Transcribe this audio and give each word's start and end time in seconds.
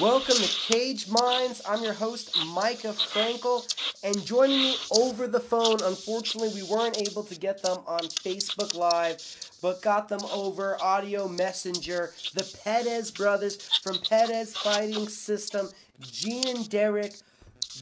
Welcome 0.00 0.36
to 0.36 0.48
Cage 0.48 1.08
Minds. 1.08 1.60
I'm 1.68 1.84
your 1.84 1.92
host, 1.92 2.34
Micah 2.54 2.94
Frankel, 2.94 3.66
and 4.02 4.24
joining 4.24 4.58
me 4.58 4.76
over 4.92 5.26
the 5.26 5.40
phone, 5.40 5.76
unfortunately, 5.84 6.48
we 6.54 6.66
weren't 6.66 6.96
able 7.06 7.22
to 7.24 7.38
get 7.38 7.62
them 7.62 7.80
on 7.86 8.00
Facebook 8.00 8.74
Live, 8.74 9.18
but 9.60 9.82
got 9.82 10.08
them 10.08 10.22
over 10.32 10.82
audio 10.82 11.28
messenger. 11.28 12.14
The 12.32 12.50
Pettis 12.64 13.10
brothers 13.10 13.56
from 13.80 13.98
Pettis 13.98 14.56
Fighting 14.56 15.06
System, 15.06 15.68
Gene 16.00 16.48
and 16.48 16.70
Derek, 16.70 17.12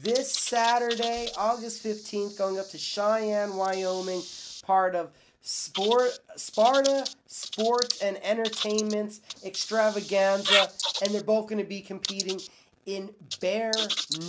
this 0.03 0.33
Saturday, 0.33 1.29
August 1.37 1.85
15th, 1.85 2.37
going 2.37 2.59
up 2.59 2.69
to 2.71 2.77
Cheyenne, 2.77 3.55
Wyoming, 3.55 4.23
part 4.65 4.93
of 4.93 5.09
Sport 5.41 6.19
Sparta 6.35 7.05
Sports 7.27 8.01
and 8.01 8.17
Entertainment's 8.23 9.21
Extravaganza, 9.45 10.69
and 11.03 11.13
they're 11.13 11.23
both 11.23 11.47
going 11.47 11.61
to 11.61 11.67
be 11.67 11.81
competing 11.81 12.39
in 12.85 13.09
bare 13.39 13.71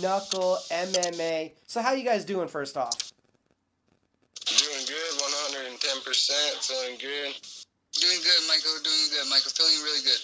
knuckle 0.01 0.57
MMA. 0.71 1.51
So 1.67 1.81
how 1.81 1.93
you 1.93 2.03
guys 2.03 2.25
doing 2.25 2.47
first 2.47 2.77
off? 2.77 3.11
Doing 4.45 4.85
good, 4.87 5.21
110%, 5.21 6.67
feeling 6.67 6.97
good. 6.99 7.35
Doing 7.93 8.19
good, 8.23 8.47
Michael. 8.47 8.71
Doing 8.83 9.09
good, 9.11 9.29
Michael. 9.29 9.51
Feeling 9.51 9.83
really 9.83 10.03
good. 10.03 10.19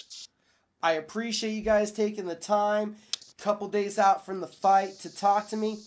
I 0.82 0.92
appreciate 0.92 1.52
you 1.52 1.62
guys 1.62 1.92
taking 1.92 2.26
the 2.26 2.34
time, 2.34 2.96
couple 3.38 3.68
days 3.68 3.98
out 3.98 4.24
from 4.24 4.40
the 4.40 4.46
fight, 4.46 4.98
to 5.00 5.14
talk 5.14 5.48
to 5.48 5.56
me. 5.56 5.78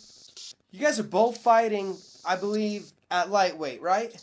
You 0.72 0.80
guys 0.80 1.00
are 1.00 1.04
both 1.04 1.38
fighting, 1.38 1.98
I 2.26 2.36
believe, 2.36 2.92
at 3.10 3.30
lightweight, 3.30 3.82
right? 3.82 4.16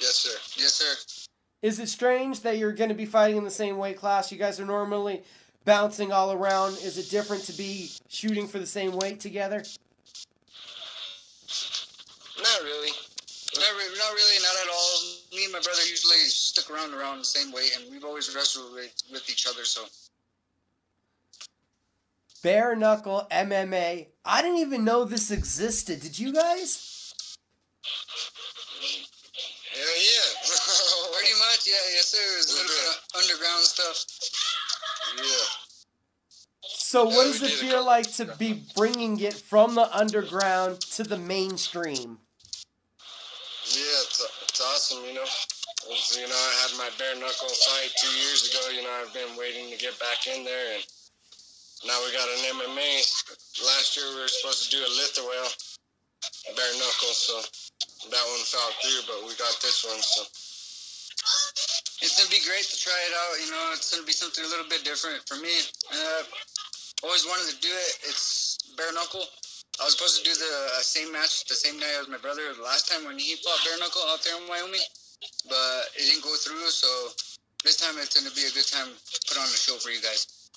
Yes, 0.00 0.14
sir. 0.16 0.60
Yes, 0.60 0.74
sir. 0.74 1.28
Is 1.62 1.80
it 1.80 1.88
strange 1.88 2.40
that 2.42 2.58
you're 2.58 2.72
going 2.72 2.90
to 2.90 2.94
be 2.94 3.06
fighting 3.06 3.36
in 3.36 3.44
the 3.44 3.50
same 3.50 3.78
weight 3.78 3.96
class? 3.96 4.30
You 4.30 4.38
guys 4.38 4.60
are 4.60 4.66
normally 4.66 5.22
bouncing 5.64 6.12
all 6.12 6.32
around. 6.32 6.74
Is 6.74 6.98
it 6.98 7.10
different 7.10 7.44
to 7.44 7.52
be 7.52 7.90
shooting 8.08 8.46
for 8.46 8.58
the 8.58 8.66
same 8.66 8.92
weight 8.92 9.20
together? 9.20 9.64
Not 12.38 12.60
really. 12.62 12.90
Not, 13.56 13.72
re- 13.76 13.98
not 13.98 14.12
really, 14.12 14.38
not 14.42 14.54
at 14.62 14.68
all. 14.72 15.00
Me 15.34 15.44
and 15.44 15.52
my 15.52 15.60
brother 15.60 15.82
usually 15.88 16.16
stick 16.28 16.70
around 16.70 16.94
around 16.94 17.18
the 17.18 17.24
same 17.24 17.52
weight, 17.52 17.76
and 17.76 17.90
we've 17.90 18.04
always 18.04 18.32
wrestled 18.34 18.72
with, 18.72 18.94
with 19.10 19.28
each 19.28 19.46
other. 19.48 19.64
So 19.64 19.84
Bare 22.42 22.76
knuckle 22.76 23.26
MMA. 23.32 24.06
I 24.24 24.42
didn't 24.42 24.58
even 24.58 24.84
know 24.84 25.04
this 25.04 25.30
existed. 25.30 26.00
Did 26.00 26.18
you 26.18 26.32
guys? 26.32 27.14
Hell 29.74 29.86
yeah. 29.98 30.38
pretty 31.12 31.34
much, 31.40 31.57
yeah, 31.68 31.84
yes, 31.92 32.08
sir. 32.16 32.24
It's 32.40 32.48
a 32.48 32.56
little 32.56 32.72
bit 32.72 32.88
of 32.88 32.96
underground 33.20 33.62
stuff. 33.64 33.96
yeah. 35.20 35.46
So, 36.64 37.04
what 37.04 37.26
Yeah, 37.26 37.32
does 37.32 37.42
it 37.42 37.50
feel 37.60 37.84
like 37.84 38.10
to 38.16 38.24
be 38.40 38.64
bringing 38.74 39.20
it 39.20 39.34
from 39.34 39.74
the 39.74 39.84
underground 39.92 40.80
to 40.96 41.02
the 41.04 41.18
mainstream? 41.18 42.18
Yeah, 43.68 44.00
it's, 44.08 44.24
it's 44.48 44.60
awesome, 44.60 45.04
you 45.04 45.12
know. 45.12 45.28
It's, 45.92 46.16
you 46.16 46.24
know, 46.28 46.34
I 46.34 46.52
had 46.64 46.72
my 46.80 46.88
bare 46.96 47.16
knuckle 47.20 47.52
fight 47.68 47.92
two 48.00 48.12
years 48.16 48.48
ago. 48.48 48.60
You 48.72 48.82
know, 48.82 48.94
I've 49.04 49.12
been 49.12 49.36
waiting 49.36 49.68
to 49.68 49.76
get 49.76 49.98
back 50.00 50.24
in 50.26 50.44
there, 50.44 50.74
and 50.74 50.82
now 51.84 52.00
we 52.04 52.12
got 52.16 52.28
an 52.28 52.56
MMA. 52.56 53.04
Last 53.64 53.96
year 53.96 54.08
we 54.16 54.20
were 54.24 54.28
supposed 54.32 54.64
to 54.64 54.70
do 54.72 54.80
a 54.80 54.88
Lethwei, 54.88 55.44
bare 56.56 56.74
knuckle, 56.80 57.12
so 57.12 57.36
that 58.08 58.24
one 58.32 58.44
fell 58.48 58.72
through, 58.80 59.04
but 59.04 59.28
we 59.28 59.36
got 59.36 59.52
this 59.60 59.84
one, 59.84 60.00
so. 60.00 60.24
It's 62.00 62.14
gonna 62.14 62.30
be 62.30 62.38
great 62.46 62.62
to 62.62 62.76
try 62.78 62.94
it 62.94 63.14
out. 63.14 63.32
You 63.42 63.50
know, 63.50 63.64
it's 63.74 63.90
gonna 63.90 64.06
be 64.06 64.14
something 64.14 64.44
a 64.44 64.48
little 64.48 64.68
bit 64.70 64.84
different 64.84 65.26
for 65.26 65.34
me. 65.42 65.50
Uh, 65.90 66.22
always 67.02 67.26
wanted 67.26 67.50
to 67.50 67.58
do 67.58 67.70
it. 67.70 67.92
It's 68.06 68.58
bare 68.76 68.92
knuckle. 68.94 69.26
I 69.80 69.84
was 69.84 69.98
supposed 69.98 70.18
to 70.18 70.24
do 70.26 70.34
the 70.34 70.78
uh, 70.78 70.82
same 70.82 71.12
match 71.12 71.46
the 71.46 71.54
same 71.54 71.78
night 71.78 71.94
as 72.00 72.08
my 72.08 72.18
brother 72.18 72.42
the 72.54 72.62
last 72.62 72.90
time 72.90 73.04
when 73.04 73.18
he 73.18 73.34
fought 73.42 73.58
bare 73.64 73.78
knuckle 73.78 74.02
out 74.10 74.22
there 74.22 74.34
in 74.38 74.48
Wyoming, 74.48 74.86
but 75.48 75.90
it 75.98 76.06
didn't 76.06 76.22
go 76.22 76.34
through. 76.34 76.70
So 76.70 76.86
this 77.64 77.76
time 77.76 77.94
it's 77.98 78.14
gonna 78.14 78.34
be 78.34 78.46
a 78.46 78.54
good 78.54 78.66
time 78.66 78.94
to 78.94 79.20
put 79.26 79.38
on 79.38 79.44
a 79.44 79.58
show 79.58 79.74
for 79.82 79.90
you 79.90 80.00
guys. 80.00 80.50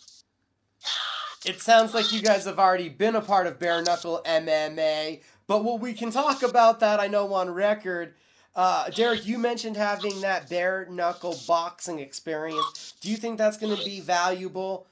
It 1.44 1.60
sounds 1.60 1.96
like 1.96 2.14
you 2.14 2.22
guys 2.22 2.46
have 2.46 2.60
already 2.60 2.90
been 2.90 3.16
a 3.16 3.22
part 3.22 3.48
of 3.48 3.58
bare 3.58 3.82
knuckle 3.82 4.22
MMA, 4.26 5.22
but 5.48 5.64
what 5.64 5.80
we 5.80 5.94
can 5.94 6.12
talk 6.12 6.44
about 6.44 6.80
that 6.82 7.00
I 7.00 7.08
know 7.08 7.34
on 7.34 7.50
record. 7.50 8.14
Uh, 8.54 8.90
Derek, 8.90 9.26
you 9.26 9.38
mentioned 9.38 9.78
having 9.78 10.20
that 10.22 10.50
bare 10.50 10.86
knuckle 10.90 11.40
boxing 11.48 12.00
experience. 12.00 12.94
Do 13.00 13.10
you 13.10 13.16
think 13.16 13.38
that's 13.38 13.58
going 13.58 13.76
to 13.76 13.84
be 13.84 14.02
valuable 14.02 14.88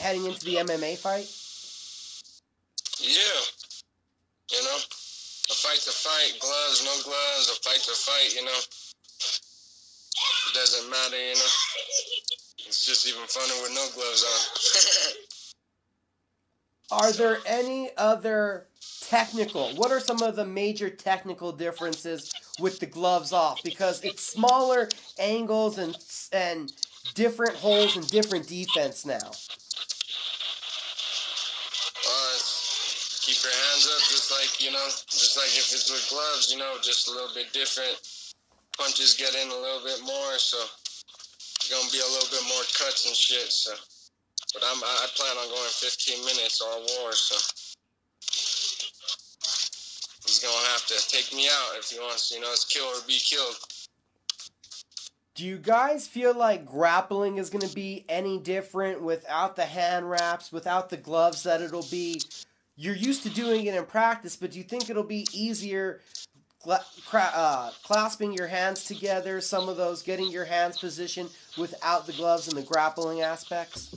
heading 0.00 0.24
into 0.24 0.44
the 0.44 0.56
MMA 0.56 0.96
fight? 0.96 1.28
Yeah. 2.98 3.40
You 4.50 4.64
know, 4.64 4.76
a 4.76 5.54
fight 5.54 5.80
to 5.80 5.90
fight, 5.90 6.38
gloves, 6.40 6.82
no 6.84 6.94
gloves, 7.04 7.50
a 7.50 7.68
fight 7.68 7.80
to 7.80 7.92
fight, 7.92 8.34
you 8.34 8.44
know. 8.44 8.60
It 10.50 10.54
doesn't 10.54 10.90
matter, 10.90 11.16
you 11.16 11.34
know. 11.34 11.52
It's 12.66 12.86
just 12.86 13.06
even 13.06 13.22
funner 13.22 13.62
with 13.62 13.72
no 13.74 13.86
gloves 13.94 14.24
on. 16.90 17.00
Are 17.00 17.12
there 17.12 17.38
any 17.46 17.90
other 17.96 18.66
technical? 19.02 19.70
What 19.70 19.90
are 19.90 20.00
some 20.00 20.22
of 20.22 20.36
the 20.36 20.44
major 20.44 20.88
technical 20.90 21.50
differences 21.52 22.32
with 22.58 22.78
the 22.78 22.86
gloves 22.86 23.32
off? 23.32 23.62
Because 23.62 24.02
it's 24.04 24.22
smaller 24.22 24.88
angles 25.18 25.78
and 25.78 25.96
and 26.32 26.72
different 27.14 27.54
holes 27.56 27.96
and 27.96 28.06
different 28.08 28.48
defense 28.48 29.06
now. 29.06 29.30
Uh, 32.06 32.36
keep 33.22 33.38
your 33.42 33.52
hands 33.52 33.86
up 33.88 34.02
just 34.08 34.30
like, 34.30 34.60
you 34.60 34.70
know, 34.72 34.86
just 35.08 35.36
like 35.36 35.52
if 35.56 35.72
it's 35.72 35.90
with 35.90 36.06
gloves, 36.10 36.52
you 36.52 36.58
know, 36.58 36.76
just 36.82 37.08
a 37.08 37.10
little 37.10 37.32
bit 37.34 37.52
different. 37.52 37.96
Punches 38.76 39.14
get 39.14 39.34
in 39.34 39.48
a 39.50 39.54
little 39.54 39.84
bit 39.84 40.00
more, 40.04 40.38
so 40.38 40.58
gonna 41.70 41.90
be 41.90 42.00
a 42.00 42.10
little 42.10 42.28
bit 42.30 42.42
more 42.48 42.64
cuts 42.76 43.06
and 43.06 43.16
shit, 43.16 43.50
so. 43.50 43.72
But 44.52 44.62
I'm, 44.66 44.82
I 44.82 45.06
plan 45.16 45.36
on 45.38 45.48
going 45.48 45.70
15 45.70 46.24
minutes 46.24 46.60
all 46.60 46.80
war, 46.98 47.12
so. 47.12 47.63
Gonna 50.44 50.68
have 50.68 50.86
to 50.86 51.08
take 51.08 51.34
me 51.34 51.48
out 51.48 51.78
if 51.78 51.90
he 51.90 51.98
wants, 51.98 52.28
to, 52.28 52.34
you 52.34 52.42
know, 52.42 52.52
it's 52.52 52.66
kill 52.66 52.84
or 52.84 53.00
be 53.06 53.18
killed. 53.18 53.56
Do 55.34 55.44
you 55.44 55.56
guys 55.56 56.06
feel 56.06 56.36
like 56.36 56.66
grappling 56.66 57.38
is 57.38 57.50
going 57.50 57.66
to 57.66 57.74
be 57.74 58.04
any 58.08 58.38
different 58.38 59.02
without 59.02 59.56
the 59.56 59.64
hand 59.64 60.08
wraps, 60.08 60.52
without 60.52 60.90
the 60.90 60.96
gloves 60.96 61.42
that 61.42 61.60
it'll 61.60 61.86
be? 61.90 62.20
You're 62.76 62.94
used 62.94 63.22
to 63.24 63.30
doing 63.30 63.66
it 63.66 63.74
in 63.74 63.84
practice, 63.86 64.36
but 64.36 64.52
do 64.52 64.58
you 64.58 64.64
think 64.64 64.90
it'll 64.90 65.02
be 65.02 65.26
easier 65.32 66.02
uh, 66.66 67.70
clasping 67.82 68.32
your 68.32 68.46
hands 68.46 68.84
together, 68.84 69.40
some 69.40 69.68
of 69.68 69.76
those 69.76 70.02
getting 70.02 70.30
your 70.30 70.44
hands 70.44 70.78
positioned 70.78 71.30
without 71.58 72.06
the 72.06 72.12
gloves 72.12 72.46
and 72.46 72.56
the 72.56 72.62
grappling 72.62 73.22
aspects? 73.22 73.90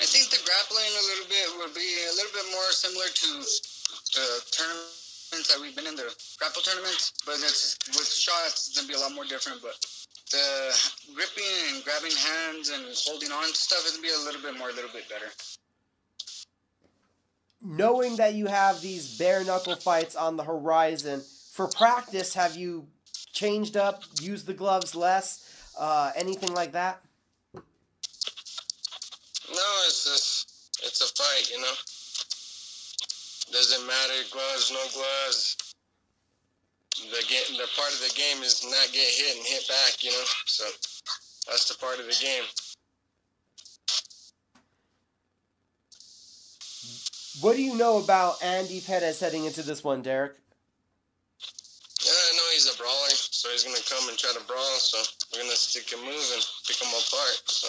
I 0.00 0.04
think 0.04 0.30
the 0.30 0.38
grappling 0.44 0.92
a 0.92 1.04
little 1.08 1.28
bit 1.28 1.46
will 1.56 1.74
be 1.74 1.88
a 2.06 2.12
little 2.14 2.32
bit 2.32 2.52
more 2.52 2.70
similar 2.70 3.06
to 3.06 3.77
the 4.14 4.26
tournaments 4.50 5.48
that 5.48 5.60
we've 5.60 5.76
been 5.76 5.86
in, 5.86 5.96
the 5.96 6.14
grapple 6.38 6.62
tournaments, 6.62 7.12
but 7.26 7.36
it's, 7.36 7.78
with 7.88 8.08
shots, 8.08 8.68
it's 8.68 8.76
gonna 8.76 8.88
be 8.88 8.94
a 8.94 8.98
lot 8.98 9.14
more 9.14 9.24
different. 9.24 9.60
But 9.62 9.76
the 10.30 10.74
gripping 11.14 11.44
and 11.74 11.84
grabbing 11.84 12.12
hands 12.12 12.70
and 12.70 12.84
holding 13.06 13.32
on 13.32 13.48
to 13.48 13.54
stuff 13.54 13.84
is 13.86 13.92
gonna 13.92 14.02
be 14.02 14.08
a 14.08 14.24
little 14.24 14.40
bit 14.40 14.58
more, 14.58 14.70
a 14.70 14.72
little 14.72 14.90
bit 14.92 15.08
better. 15.08 15.30
Knowing 17.60 18.16
that 18.16 18.34
you 18.34 18.46
have 18.46 18.80
these 18.80 19.18
bare 19.18 19.44
knuckle 19.44 19.76
fights 19.76 20.14
on 20.14 20.36
the 20.36 20.44
horizon, 20.44 21.22
for 21.52 21.66
practice, 21.66 22.34
have 22.34 22.56
you 22.56 22.86
changed 23.32 23.76
up, 23.76 24.04
used 24.20 24.46
the 24.46 24.54
gloves 24.54 24.94
less, 24.94 25.72
uh, 25.78 26.12
anything 26.14 26.54
like 26.54 26.72
that? 26.72 27.00
No, 27.54 27.62
it's 29.86 30.04
just, 30.04 30.78
it's 30.84 31.00
a 31.00 31.06
fight, 31.20 31.50
you 31.50 31.60
know. 31.60 31.72
Doesn't 33.52 33.86
matter, 33.86 34.28
gloves, 34.30 34.70
no 34.72 34.84
gloves. 34.92 35.56
The 36.96 37.24
game, 37.28 37.56
the 37.56 37.68
part 37.76 37.92
of 37.92 38.00
the 38.00 38.12
game 38.14 38.42
is 38.42 38.62
not 38.64 38.92
get 38.92 39.08
hit 39.08 39.36
and 39.36 39.46
hit 39.46 39.68
back, 39.68 40.04
you 40.04 40.10
know. 40.10 40.24
So 40.46 40.64
that's 41.46 41.68
the 41.68 41.78
part 41.78 41.98
of 42.00 42.06
the 42.06 42.16
game. 42.20 42.44
What 47.40 47.56
do 47.56 47.62
you 47.62 47.76
know 47.76 47.98
about 47.98 48.42
Andy 48.42 48.80
Pettis 48.80 49.20
heading 49.20 49.44
into 49.44 49.62
this 49.62 49.84
one, 49.84 50.02
Derek? 50.02 50.32
Yeah, 52.04 52.12
I 52.12 52.36
know 52.36 52.42
he's 52.52 52.72
a 52.72 52.76
brawler, 52.76 53.08
so 53.10 53.48
he's 53.50 53.64
gonna 53.64 53.78
come 53.88 54.08
and 54.08 54.18
try 54.18 54.32
to 54.32 54.44
brawl. 54.46 54.78
So 54.78 54.98
we're 55.32 55.42
gonna 55.42 55.54
stick 55.54 55.92
and 55.92 56.02
move 56.02 56.30
and 56.34 56.44
pick 56.66 56.82
him 56.82 56.88
apart. 56.88 57.42
So 57.46 57.68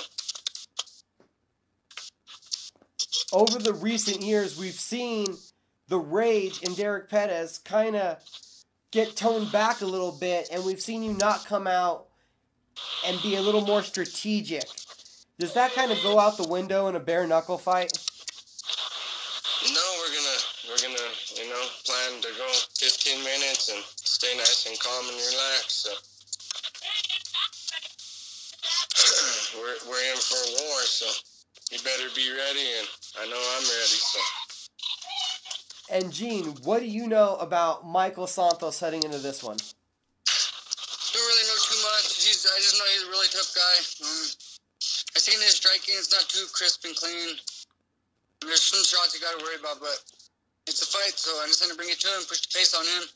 Over 3.32 3.60
the 3.60 3.74
recent 3.74 4.22
years, 4.22 4.58
we've 4.58 4.74
seen 4.74 5.38
the 5.90 6.00
rage 6.00 6.62
in 6.62 6.74
Derek 6.76 7.10
Pettis 7.10 7.58
kind 7.58 7.96
of 7.96 8.24
get 8.92 9.16
toned 9.16 9.52
back 9.52 9.82
a 9.82 9.86
little 9.86 10.12
bit, 10.12 10.50
and 10.52 10.64
we've 10.64 10.80
seen 10.80 11.04
you 11.04 11.14
not 11.14 11.46
come 11.46 11.68
out 11.68 12.06
and 13.06 13.22
be 13.22 13.36
a 13.36 13.42
little 13.42 13.66
more 13.66 13.82
strategic. 13.82 14.66
Does 15.40 15.54
that 15.54 15.74
kind 15.74 15.92
of 15.92 16.02
go 16.04 16.20
out 16.20 16.38
the 16.38 16.48
window 16.48 16.88
in 16.88 16.96
a 16.96 17.00
bare 17.00 17.26
knuckle 17.26 17.58
fight? 17.58 17.92
No, 19.74 19.82
we're 20.00 20.14
gonna 20.14 20.40
we're 20.70 20.82
gonna 20.82 21.10
you 21.36 21.50
know 21.50 21.66
plan 21.86 22.22
to 22.22 22.30
go 22.38 22.48
15 22.78 23.24
minutes 23.24 23.70
and 23.74 23.84
stay 23.84 24.38
nice 24.38 24.68
and 24.70 24.80
calm 24.80 25.06
and 25.08 25.18
relaxed. 25.18 25.84
So 25.84 25.92
we're 29.60 29.78
we're 29.90 30.06
in 30.12 30.18
for 30.18 30.38
a 30.38 30.52
war, 30.64 30.80
so 30.86 31.08
you 31.72 31.80
better 31.84 32.10
be 32.16 32.30
ready, 32.32 32.68
and 32.80 32.88
I 33.20 33.26
know 33.26 33.42
I'm 33.58 33.64
ready. 33.64 34.00
So 34.00 34.20
And 35.90 36.14
Gene, 36.14 36.54
what 36.62 36.82
do 36.82 36.86
you 36.86 37.08
know 37.08 37.36
about 37.42 37.82
Michael 37.82 38.28
Santos 38.28 38.80
heading 38.80 39.02
into 39.02 39.18
this 39.18 39.42
one? 39.42 39.58
Don't 39.58 41.26
really 41.26 41.48
know 41.50 41.58
too 41.66 41.82
much. 41.82 42.14
He's 42.14 42.46
I 42.46 42.62
just 42.62 42.78
know 42.78 42.86
he's 42.94 43.04
a 43.04 43.10
really 43.10 43.28
tough 43.34 43.50
guy. 43.58 43.76
Um, 44.06 44.26
I 45.16 45.20
seen 45.20 45.42
his 45.42 45.58
striking; 45.58 45.98
it's 45.98 46.14
not 46.14 46.30
too 46.30 46.46
crisp 46.54 46.86
and 46.86 46.96
clean. 46.96 47.42
There's 48.46 48.62
some 48.62 48.86
shots 48.86 49.18
you 49.18 49.20
got 49.20 49.34
to 49.40 49.44
worry 49.44 49.58
about, 49.58 49.82
but 49.82 49.98
it's 50.68 50.84
a 50.84 50.86
fight, 50.86 51.18
so 51.18 51.34
I'm 51.42 51.50
just 51.50 51.60
gonna 51.60 51.74
bring 51.74 51.90
it 51.90 52.00
to 52.02 52.08
him, 52.08 52.22
push 52.30 52.46
the 52.46 52.54
pace 52.54 52.78
on 52.78 52.86
him. 52.86 53.10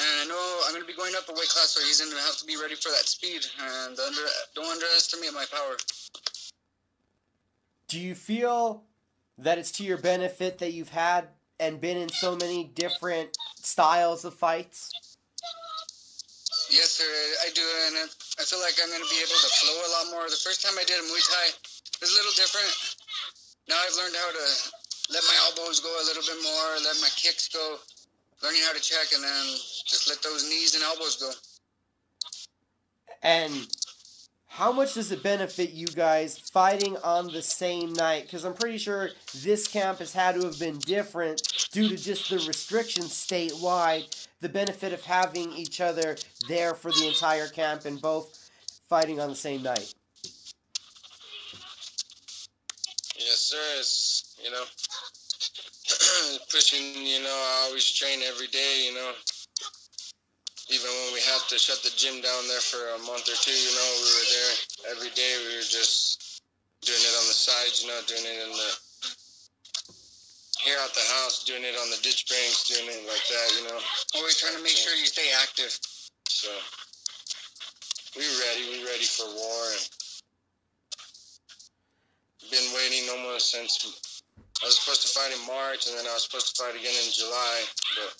And 0.00 0.24
I 0.24 0.32
know 0.32 0.60
I'm 0.64 0.72
gonna 0.72 0.88
be 0.88 0.96
going 0.96 1.12
up 1.14 1.28
a 1.28 1.32
weight 1.32 1.52
class, 1.52 1.76
so 1.76 1.84
he's 1.84 2.00
gonna 2.00 2.16
have 2.24 2.40
to 2.40 2.46
be 2.48 2.56
ready 2.56 2.74
for 2.74 2.88
that 2.88 3.04
speed. 3.04 3.44
And 3.60 4.00
under, 4.00 4.24
don't 4.56 4.72
underestimate 4.72 5.34
my 5.34 5.44
power. 5.52 5.76
Do 7.88 8.00
you 8.00 8.14
feel 8.14 8.84
that 9.36 9.58
it's 9.58 9.70
to 9.72 9.84
your 9.84 9.98
benefit 9.98 10.56
that 10.58 10.72
you've 10.72 10.88
had 10.88 11.28
and 11.60 11.80
been 11.80 11.96
in 11.96 12.08
so 12.08 12.36
many 12.36 12.64
different 12.74 13.36
styles 13.60 14.24
of 14.24 14.34
fights? 14.34 14.90
Yes, 16.70 16.96
sir, 16.96 17.04
I 17.44 17.52
do, 17.52 17.62
and 17.86 18.08
I 18.40 18.44
feel 18.48 18.60
like 18.60 18.74
I'm 18.80 18.88
gonna 18.88 19.04
be 19.10 19.20
able 19.20 19.36
to 19.36 19.50
flow 19.60 19.76
a 19.76 19.90
lot 19.92 20.06
more. 20.10 20.24
The 20.30 20.40
first 20.40 20.64
time 20.64 20.72
I 20.80 20.84
did 20.84 20.96
a 20.96 21.04
Muay 21.04 21.20
Thai, 21.20 21.46
it 21.52 22.00
was 22.00 22.12
a 22.12 22.16
little 22.16 22.32
different. 22.32 22.72
Now 23.68 23.76
I've 23.76 23.94
learned 23.96 24.16
how 24.16 24.30
to 24.32 24.46
let 25.12 25.22
my 25.28 25.36
elbows 25.48 25.80
go 25.80 25.92
a 25.92 26.04
little 26.08 26.22
bit 26.22 26.40
more, 26.42 26.68
let 26.80 26.96
my 27.00 27.12
kicks 27.16 27.48
go, 27.48 27.76
learning 28.42 28.62
how 28.64 28.72
to 28.72 28.80
check, 28.80 29.12
and 29.14 29.22
then 29.22 29.46
just 29.84 30.08
let 30.08 30.22
those 30.22 30.48
knees 30.48 30.74
and 30.74 30.82
elbows 30.82 31.16
go. 31.16 31.30
And 33.22 33.68
how 34.62 34.70
much 34.70 34.94
does 34.94 35.10
it 35.10 35.24
benefit 35.24 35.72
you 35.72 35.88
guys 35.88 36.38
fighting 36.38 36.96
on 36.98 37.26
the 37.32 37.42
same 37.42 37.92
night? 37.94 38.22
Because 38.22 38.44
I'm 38.44 38.54
pretty 38.54 38.78
sure 38.78 39.10
this 39.38 39.66
camp 39.66 39.98
has 39.98 40.12
had 40.12 40.36
to 40.36 40.46
have 40.46 40.56
been 40.60 40.78
different 40.78 41.42
due 41.72 41.88
to 41.88 41.96
just 41.96 42.30
the 42.30 42.36
restrictions 42.46 43.08
statewide. 43.08 44.28
The 44.40 44.48
benefit 44.48 44.92
of 44.92 45.02
having 45.02 45.52
each 45.52 45.80
other 45.80 46.14
there 46.48 46.74
for 46.74 46.92
the 46.92 47.08
entire 47.08 47.48
camp 47.48 47.86
and 47.86 48.00
both 48.00 48.50
fighting 48.88 49.18
on 49.18 49.30
the 49.30 49.34
same 49.34 49.64
night. 49.64 49.92
yes, 53.18 53.40
sir. 53.40 53.58
It's 53.80 54.36
you 54.44 54.52
know 54.52 54.62
pushing. 56.52 57.04
You 57.04 57.20
know, 57.24 57.30
I 57.30 57.66
always 57.66 57.90
train 57.90 58.20
every 58.24 58.46
day. 58.46 58.84
You 58.86 58.94
know, 58.94 59.10
even 60.72 60.88
when 60.88 61.12
we 61.12 61.20
had 61.20 61.44
to 61.52 61.60
shut 61.60 61.84
the 61.84 61.92
gym 61.94 62.24
down 62.24 62.42
there 62.48 62.64
for 62.64 62.80
a 62.96 63.00
month 63.04 63.28
or 63.28 63.36
two, 63.36 63.52
you 63.52 63.72
know, 63.76 63.88
we 64.00 64.10
were 64.16 64.28
there 64.32 64.52
every 64.96 65.12
day. 65.12 65.32
We 65.44 65.60
were 65.60 65.68
just 65.68 66.40
doing 66.80 66.98
it 66.98 67.14
on 67.20 67.26
the 67.28 67.36
sides, 67.36 67.84
you 67.84 67.92
know, 67.92 68.00
doing 68.08 68.24
it 68.24 68.38
in 68.40 68.50
the 68.56 68.70
here 70.64 70.78
at 70.78 70.94
the 70.94 71.06
house, 71.20 71.42
doing 71.44 71.66
it 71.66 71.74
on 71.74 71.90
the 71.90 71.98
ditch 72.06 72.24
banks, 72.30 72.70
doing 72.70 72.86
it 72.86 73.02
like 73.04 73.26
that, 73.28 73.48
you 73.58 73.66
know. 73.66 73.78
Always 74.14 74.38
trying 74.38 74.56
to 74.56 74.62
make 74.62 74.78
sure 74.78 74.94
you 74.94 75.06
stay 75.06 75.26
active. 75.42 75.74
So 76.30 76.48
we 78.16 78.24
ready. 78.40 78.70
We 78.70 78.86
ready 78.86 79.04
for 79.04 79.26
war. 79.26 79.62
And 79.76 79.84
been 82.50 82.68
waiting 82.76 83.08
almost 83.10 83.50
since 83.50 83.80
I 84.62 84.66
was 84.66 84.78
supposed 84.78 85.02
to 85.02 85.08
fight 85.08 85.32
in 85.32 85.40
March, 85.46 85.88
and 85.88 85.98
then 85.98 86.06
I 86.06 86.14
was 86.14 86.24
supposed 86.24 86.54
to 86.54 86.62
fight 86.62 86.76
again 86.76 86.94
in 86.94 87.10
July, 87.10 87.64
but 87.96 88.14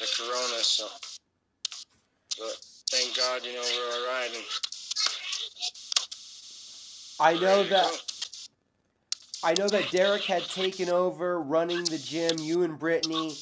the 0.00 0.08
corona. 0.16 0.58
So, 0.64 0.88
but 2.38 2.56
thank 2.90 3.16
God, 3.16 3.44
you 3.44 3.54
know, 3.54 3.62
we're 3.62 3.92
all 3.92 4.06
right. 4.06 4.30
And 4.34 4.44
I 7.18 7.34
know 7.34 7.62
that 7.64 7.70
go. 7.70 7.96
I 9.44 9.54
know 9.58 9.68
that 9.68 9.90
Derek 9.90 10.24
had 10.24 10.42
taken 10.48 10.88
over 10.88 11.40
running 11.40 11.84
the 11.84 11.98
gym, 11.98 12.38
you 12.38 12.62
and 12.62 12.78
Brittany. 12.78 13.34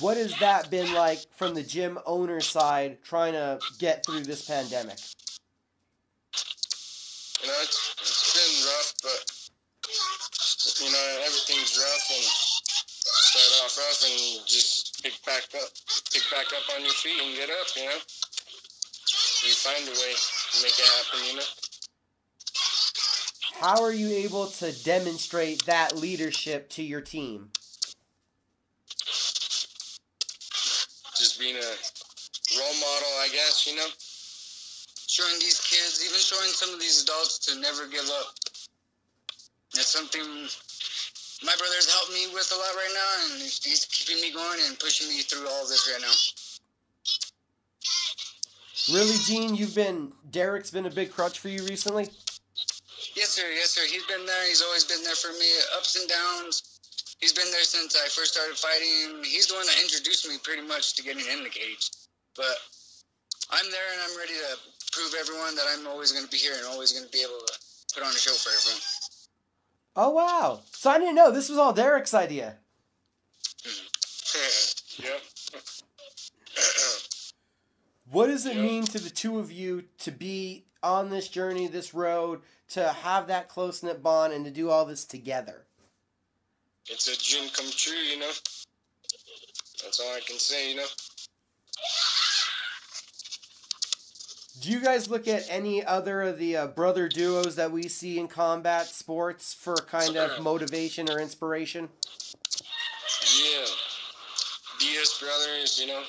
What 0.00 0.16
has 0.16 0.38
that 0.38 0.70
been 0.70 0.92
like 0.92 1.18
from 1.36 1.54
the 1.54 1.62
gym 1.62 1.98
owner 2.06 2.40
side 2.40 2.98
trying 3.02 3.32
to 3.32 3.58
get 3.78 4.04
through 4.06 4.20
this 4.20 4.46
pandemic? 4.46 4.98
You 7.42 7.48
know, 7.48 7.54
it's, 7.62 7.94
it's 8.00 8.32
been 8.34 8.68
rough, 8.68 8.94
but 9.02 10.86
you 10.86 10.92
know, 10.92 11.22
everything's 11.24 11.78
rough 11.78 12.10
and 12.14 12.24
start 13.02 13.64
off 13.64 13.76
rough 13.78 14.04
and 14.04 14.46
just 14.46 15.02
pick 15.02 15.24
back 15.24 15.48
up, 15.54 15.70
back 16.30 16.46
up 16.52 16.76
on 16.76 16.82
your 16.82 16.92
feet 16.92 17.20
and 17.22 17.36
get 17.36 17.50
up. 17.50 17.66
You 17.76 17.84
know, 17.84 17.98
you 19.44 19.52
find 19.54 19.84
a 19.86 19.92
way 19.92 20.14
to 20.14 20.62
make 20.62 20.78
it 20.78 20.86
happen. 20.96 21.20
You 21.28 21.36
know. 21.36 21.48
How 23.60 23.82
are 23.82 23.92
you 23.92 24.08
able 24.10 24.46
to 24.46 24.72
demonstrate 24.84 25.66
that 25.66 25.96
leadership 25.96 26.70
to 26.70 26.82
your 26.82 27.00
team? 27.00 27.50
just 31.18 31.40
being 31.40 31.56
a 31.56 31.70
role 32.56 32.78
model, 32.78 33.12
I 33.18 33.28
guess, 33.32 33.66
you 33.66 33.74
know. 33.74 33.88
Showing 35.08 35.34
these 35.40 35.58
kids, 35.58 36.04
even 36.06 36.20
showing 36.20 36.50
some 36.54 36.72
of 36.72 36.78
these 36.78 37.02
adults 37.02 37.38
to 37.50 37.58
never 37.58 37.88
give 37.88 38.06
up. 38.06 38.38
That's 39.74 39.88
something 39.88 40.22
my 41.44 41.54
brother's 41.58 41.90
helped 41.90 42.12
me 42.12 42.26
with 42.34 42.50
a 42.54 42.58
lot 42.58 42.74
right 42.74 42.94
now, 42.94 43.32
and 43.32 43.42
he's 43.42 43.86
keeping 43.90 44.20
me 44.20 44.32
going 44.32 44.58
and 44.66 44.78
pushing 44.78 45.08
me 45.08 45.22
through 45.22 45.46
all 45.48 45.66
this 45.68 45.88
right 45.92 46.02
now. 46.02 46.14
Really, 48.90 49.16
Gene, 49.24 49.54
you've 49.54 49.74
been 49.74 50.12
Derek's 50.30 50.70
been 50.70 50.86
a 50.86 50.90
big 50.90 51.12
crutch 51.12 51.38
for 51.38 51.48
you 51.48 51.62
recently? 51.66 52.08
Yes, 53.14 53.28
sir. 53.30 53.50
Yes, 53.52 53.70
sir. 53.70 53.82
He's 53.84 54.06
been 54.06 54.24
there. 54.24 54.46
He's 54.48 54.62
always 54.62 54.84
been 54.84 55.02
there 55.04 55.14
for 55.14 55.32
me, 55.32 55.46
ups 55.76 55.96
and 55.96 56.08
downs. 56.08 56.78
He's 57.20 57.32
been 57.32 57.50
there 57.50 57.66
since 57.66 57.96
I 57.98 58.06
first 58.08 58.32
started 58.32 58.56
fighting. 58.56 59.22
He's 59.24 59.46
the 59.46 59.54
one 59.54 59.66
that 59.66 59.76
introduced 59.82 60.26
me 60.28 60.38
pretty 60.42 60.62
much 60.62 60.94
to 60.94 61.02
getting 61.02 61.26
in 61.26 61.42
the 61.42 61.50
cage. 61.50 61.90
But 62.36 62.56
I'm 63.50 63.66
there 63.70 63.88
and 63.92 64.00
I'm 64.06 64.16
ready 64.16 64.34
to 64.38 64.50
prove 64.92 65.14
everyone 65.18 65.54
that 65.56 65.66
I'm 65.66 65.86
always 65.86 66.12
going 66.12 66.24
to 66.24 66.30
be 66.30 66.38
here 66.38 66.54
and 66.56 66.66
always 66.66 66.92
going 66.92 67.04
to 67.04 67.10
be 67.10 67.20
able 67.20 67.42
to 67.42 67.52
put 67.92 68.02
on 68.06 68.10
a 68.10 68.18
show 68.22 68.32
for 68.38 68.54
everyone. 68.54 68.82
Oh 70.00 70.10
wow. 70.10 70.60
So 70.70 70.90
I 70.90 70.98
didn't 71.00 71.16
know 71.16 71.32
this 71.32 71.48
was 71.48 71.58
all 71.58 71.72
Derek's 71.72 72.14
idea. 72.14 72.58
yep. 74.96 75.20
What 78.10 78.28
does 78.28 78.46
it 78.46 78.56
Yeah. 78.56 78.62
mean 78.62 78.84
to 78.86 78.98
the 78.98 79.10
two 79.10 79.38
of 79.38 79.52
you 79.52 79.84
to 79.98 80.10
be 80.10 80.64
on 80.82 81.10
this 81.10 81.28
journey, 81.28 81.66
this 81.66 81.92
road, 81.92 82.40
to 82.68 82.90
have 82.90 83.26
that 83.26 83.50
close 83.50 83.82
knit 83.82 84.02
bond 84.02 84.32
and 84.32 84.46
to 84.46 84.50
do 84.50 84.70
all 84.70 84.86
this 84.86 85.04
together? 85.04 85.66
it's 86.90 87.06
a 87.06 87.18
dream 87.18 87.50
come 87.50 87.70
true, 87.70 87.92
you 87.92 88.18
know. 88.18 88.32
That's 89.82 90.00
all 90.00 90.14
I 90.14 90.20
can 90.20 90.38
say, 90.38 90.70
you 90.70 90.76
know. 90.76 90.86
Do 94.60 94.70
you 94.70 94.80
guys 94.80 95.08
look 95.08 95.28
at 95.28 95.46
any 95.48 95.84
other 95.84 96.22
of 96.22 96.38
the 96.38 96.56
uh, 96.56 96.66
brother 96.68 97.08
duos 97.08 97.54
that 97.56 97.70
we 97.70 97.88
see 97.88 98.18
in 98.18 98.26
combat 98.26 98.86
sports 98.86 99.54
for 99.54 99.76
kind 99.76 100.16
of 100.16 100.42
motivation 100.42 101.08
or 101.10 101.20
inspiration? 101.20 101.88
Yeah. 103.40 103.66
Diaz 104.80 105.18
Brothers, 105.20 105.78
you 105.80 105.86
know. 105.86 106.02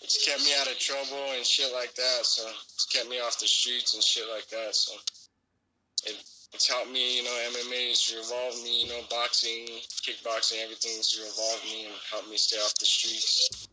It's 0.00 0.24
kept 0.24 0.40
me 0.44 0.52
out 0.60 0.68
of 0.68 0.78
trouble 0.78 1.32
and 1.36 1.44
shit 1.44 1.72
like 1.74 1.94
that, 1.94 2.20
so 2.22 2.48
it's 2.74 2.86
kept 2.86 3.08
me 3.08 3.20
off 3.20 3.38
the 3.38 3.46
streets 3.46 3.94
and 3.94 4.02
shit 4.02 4.24
like 4.32 4.48
that, 4.48 4.74
so 4.74 4.94
it 6.06 6.16
it's 6.52 6.66
helped 6.66 6.90
me, 6.90 7.18
you 7.18 7.24
know, 7.24 7.36
MMA's 7.52 8.14
revolved 8.16 8.62
me, 8.64 8.84
you 8.84 8.88
know, 8.88 9.00
boxing, 9.10 9.66
kickboxing, 10.00 10.62
everything's 10.64 11.18
revolved 11.20 11.64
me 11.64 11.84
and 11.84 11.94
helped 12.10 12.30
me 12.30 12.38
stay 12.38 12.56
off 12.56 12.74
the 12.80 12.86
streets. 12.86 13.68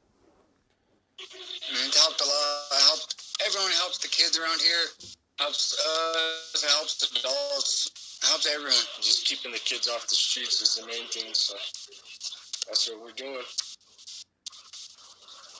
And 1.18 1.88
it 1.88 1.96
helped 1.96 2.20
a 2.20 2.25
lot. 2.25 2.68
It 2.72 2.84
helped 2.84 3.25
everyone. 3.46 3.72
Helps 3.72 3.98
the 3.98 4.08
kids 4.08 4.38
around 4.38 4.62
here. 4.62 4.86
Helps 5.39 5.74
us. 5.74 6.63
Helps 6.63 6.98
the 7.00 7.20
adults. 7.20 8.20
Helps 8.24 8.48
everyone. 8.48 8.74
Just 9.01 9.25
keeping 9.25 9.51
the 9.51 9.60
kids 9.60 9.88
off 9.88 10.08
the 10.08 10.15
streets 10.15 10.62
is 10.62 10.75
the 10.75 10.88
main 10.88 11.08
thing, 11.08 11.34
so 11.34 11.56
that's 12.68 12.89
what 12.89 13.01
we're 13.01 13.12
doing. 13.12 13.44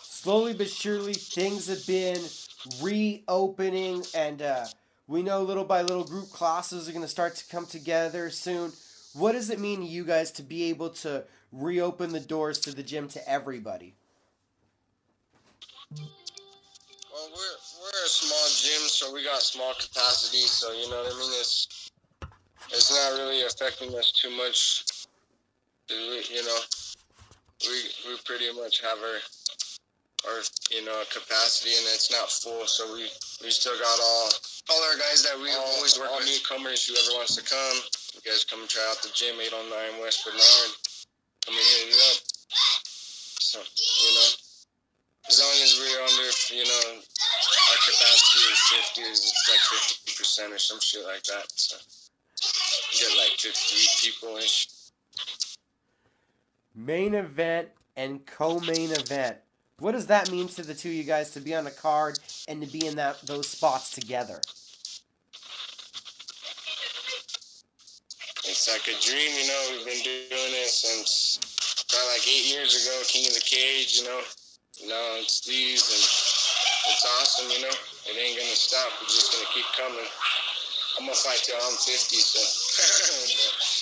Slowly 0.04 0.54
but 0.54 0.70
surely, 0.70 1.14
things 1.14 1.68
have 1.68 1.86
been 1.86 2.20
reopening, 2.82 4.04
and 4.16 4.42
uh, 4.42 4.66
we 5.08 5.22
know 5.22 5.44
little 5.44 5.66
by 5.66 5.84
little 5.84 6.04
group 6.04 6.32
classes 6.32 6.90
are 6.90 6.92
going 6.92 7.04
to 7.04 7.08
start 7.08 7.36
to 7.36 7.48
come 7.48 7.68
together 7.68 8.30
soon. 8.32 8.72
What 9.14 9.34
does 9.34 9.50
it 9.50 9.60
mean 9.60 9.82
to 9.82 9.86
you 9.86 10.04
guys 10.04 10.32
to 10.32 10.44
be 10.44 10.64
able 10.70 10.90
to 10.90 11.26
reopen 11.52 12.12
the 12.12 12.20
doors 12.20 12.60
to 12.62 12.74
the 12.74 12.84
gym 12.84 13.08
to 13.10 13.30
everybody? 13.30 13.94
Well, 17.16 17.32
we're 17.32 17.58
we're 17.80 18.04
a 18.04 18.12
small 18.12 18.44
gym, 18.60 18.84
so 18.92 19.14
we 19.14 19.24
got 19.24 19.40
small 19.40 19.72
capacity. 19.80 20.44
So 20.52 20.74
you 20.74 20.92
know 20.92 21.00
what 21.00 21.16
I 21.16 21.16
mean. 21.16 21.32
It's 21.40 21.88
it's 22.76 22.92
not 22.92 23.16
really 23.16 23.44
affecting 23.48 23.96
us 23.96 24.12
too 24.12 24.36
much. 24.36 24.84
You 25.88 26.44
know, 26.44 26.60
we 27.72 27.88
we 28.04 28.20
pretty 28.26 28.52
much 28.52 28.82
have 28.84 29.00
our 29.00 29.20
our 30.28 30.44
you 30.76 30.84
know 30.84 31.08
capacity, 31.08 31.72
and 31.80 31.88
it's 31.96 32.12
not 32.12 32.28
full. 32.28 32.68
So 32.68 32.84
we 32.92 33.08
we 33.40 33.48
still 33.48 33.80
got 33.80 34.00
all 34.04 34.30
All 34.76 34.84
our 34.92 35.00
guys 35.00 35.24
that 35.24 35.40
we 35.40 35.56
all, 35.56 35.72
always 35.80 35.98
work 35.98 36.12
all 36.12 36.20
with. 36.20 36.28
newcomers, 36.28 36.84
whoever 36.84 37.16
wants 37.16 37.40
to 37.40 37.44
come, 37.48 37.78
you 38.12 38.28
guys 38.28 38.44
come 38.44 38.68
try 38.68 38.84
out 38.92 39.00
the 39.00 39.10
gym, 39.16 39.40
809 39.40 40.04
West 40.04 40.26
Bernard. 40.26 40.72
Come 41.48 41.56
and 41.56 41.64
hit 41.64 41.96
it 41.96 42.02
up. 42.12 42.20
So, 43.40 43.60
you 43.64 44.12
know, 44.20 44.28
as 44.28 44.36
long 44.36 44.36
as 44.36 44.45
you 46.52 46.64
know, 46.64 46.82
our 46.96 47.78
capacity 47.86 48.40
is 48.52 48.60
50, 48.96 49.02
it's 49.02 49.50
like 49.50 50.50
50% 50.50 50.56
or 50.56 50.58
some 50.60 50.80
shit 50.80 51.04
like 51.06 51.24
that. 51.24 51.46
So, 51.52 51.78
you 52.92 53.08
get 53.08 53.18
like 53.18 53.38
50 53.38 54.08
people 54.08 54.38
ish. 54.38 54.68
Main 56.76 57.16
event 57.16 57.70
and 57.96 58.26
co-main 58.26 58.92
event. 58.92 59.38
What 59.80 59.94
does 59.94 60.08
that 60.08 60.32
mean 60.32 60.48
to 60.50 60.64
the 60.64 60.74
two 60.74 60.90
of 60.90 60.96
you 60.96 61.04
guys 61.04 61.32
to 61.32 61.40
be 61.40 61.56
on 61.56 61.68
a 61.68 61.72
card 61.72 62.20
and 62.48 62.62
to 62.62 62.68
be 62.68 62.86
in 62.86 62.96
that 62.96 63.22
those 63.26 63.48
spots 63.48 63.92
together? 63.92 64.40
It's 68.48 68.70
like 68.72 68.88
a 68.88 69.00
dream, 69.02 69.32
you 69.42 69.48
know. 69.48 69.68
We've 69.72 69.86
been 69.86 70.04
doing 70.04 70.54
it 70.62 70.70
since 70.70 71.40
about 71.92 72.08
like 72.08 72.28
eight 72.28 72.54
years 72.54 72.86
ago. 72.86 73.02
King 73.08 73.28
of 73.28 73.34
the 73.34 73.42
Cage, 73.42 73.98
you 73.98 74.04
know. 74.06 74.22
Now 74.88 75.18
it's 75.20 75.42
these, 75.46 75.84
and 75.90 76.35
it's 76.90 77.06
awesome, 77.20 77.50
you 77.52 77.62
know. 77.62 77.76
It 78.06 78.16
ain't 78.18 78.38
gonna 78.38 78.56
stop. 78.56 78.92
We're 79.02 79.08
just 79.08 79.32
gonna 79.34 79.50
keep 79.54 79.66
coming. 79.78 80.06
I'm 81.00 81.06
gonna 81.06 81.16
fight 81.16 81.42
till 81.44 81.58
I'm 81.58 81.76
50, 81.76 82.16
so. 82.18 82.42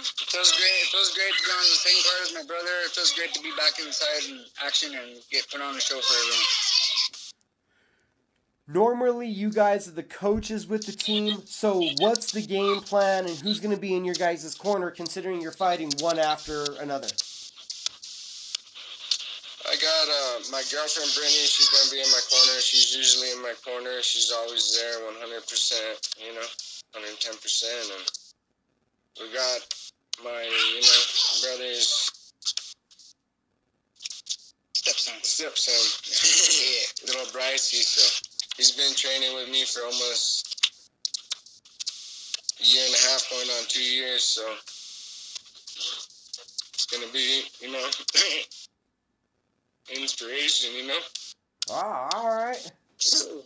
It 0.00 0.06
feels 0.30 0.52
great. 0.52 0.80
It 0.80 0.88
feels 0.88 1.12
great 1.14 1.34
to 1.34 1.44
be 1.44 1.50
on 1.50 1.58
the 1.58 1.76
same 1.76 2.02
card 2.04 2.22
as 2.22 2.32
my 2.34 2.42
brother. 2.46 2.70
It 2.86 2.90
feels 2.92 3.12
great 3.12 3.34
to 3.34 3.42
be 3.42 3.50
back 3.50 3.78
inside 3.84 4.30
and 4.30 4.40
action 4.64 4.94
and 4.94 5.20
get 5.30 5.50
put 5.50 5.60
on 5.60 5.76
a 5.76 5.80
show 5.80 6.00
for 6.00 6.14
everyone. 6.14 6.46
Normally, 8.72 9.26
you 9.26 9.50
guys 9.50 9.88
are 9.88 9.90
the 9.90 10.04
coaches 10.04 10.68
with 10.68 10.86
the 10.86 10.92
team. 10.92 11.42
So, 11.44 11.82
what's 11.98 12.30
the 12.30 12.40
game 12.40 12.80
plan, 12.80 13.26
and 13.26 13.36
who's 13.38 13.58
going 13.58 13.74
to 13.74 13.80
be 13.80 13.94
in 13.94 14.04
your 14.04 14.14
guys' 14.14 14.54
corner, 14.54 14.92
considering 14.92 15.40
you're 15.40 15.50
fighting 15.50 15.92
one 15.98 16.20
after 16.20 16.64
another? 16.80 17.08
I 19.66 19.74
got 19.74 20.08
uh, 20.08 20.38
my 20.50 20.62
girlfriend 20.70 21.10
Brittany. 21.14 21.46
She's 21.46 21.70
gonna 21.70 21.90
be 21.94 22.02
in 22.02 22.10
my 22.10 22.22
corner. 22.26 22.60
She's 22.60 22.94
usually 22.94 23.30
in 23.30 23.42
my 23.42 23.54
corner. 23.62 24.02
She's 24.02 24.32
always 24.32 24.74
there, 24.74 25.06
100 25.06 25.46
percent. 25.46 25.98
You 26.18 26.34
know, 26.34 26.48
110 26.98 27.38
percent. 27.38 27.86
And 27.94 28.04
we 29.22 29.32
got 29.34 29.60
my, 30.24 30.42
you 30.42 30.82
know, 30.82 31.00
brother's 31.42 32.10
Stepson. 34.74 35.14
stepson, 35.22 37.06
little 37.06 37.26
Brycey. 37.32 37.84
So 37.84 38.26
he's 38.56 38.72
been 38.72 38.94
training 38.94 39.34
with 39.36 39.48
me 39.50 39.64
for 39.64 39.84
almost 39.84 40.72
a 42.60 42.64
year 42.64 42.82
and 42.86 42.94
a 42.94 42.98
half, 43.10 43.28
going 43.30 43.48
on 43.60 43.64
two 43.68 43.84
years. 43.84 44.24
So 44.24 44.42
it's 46.72 46.86
gonna 46.86 47.12
be, 47.12 47.44
you 47.60 47.70
know, 47.70 47.86
inspiration. 49.96 50.70
You 50.76 50.86
know. 50.88 50.98
Ah, 51.72 52.08
all 52.14 52.28
right. 52.28 52.72
So 52.98 53.42